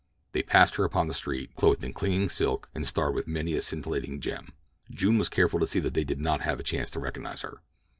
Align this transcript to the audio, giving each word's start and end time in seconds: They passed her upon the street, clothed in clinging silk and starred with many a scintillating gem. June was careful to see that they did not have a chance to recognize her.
They 0.31 0.41
passed 0.41 0.77
her 0.77 0.83
upon 0.83 1.05
the 1.05 1.13
street, 1.13 1.55
clothed 1.55 1.83
in 1.85 1.93
clinging 1.93 2.29
silk 2.29 2.71
and 2.73 2.87
starred 2.87 3.13
with 3.13 3.27
many 3.27 3.53
a 3.53 3.61
scintillating 3.61 4.19
gem. 4.19 4.51
June 4.89 5.19
was 5.19 5.29
careful 5.29 5.59
to 5.59 5.67
see 5.67 5.79
that 5.79 5.93
they 5.93 6.03
did 6.03 6.19
not 6.19 6.41
have 6.41 6.59
a 6.59 6.63
chance 6.63 6.89
to 6.89 6.99
recognize 6.99 7.43
her. 7.43 7.61